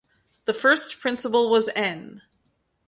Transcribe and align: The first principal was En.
The 0.45 0.53
first 0.55 0.99
principal 0.99 1.47
was 1.51 1.69
En. 1.75 2.23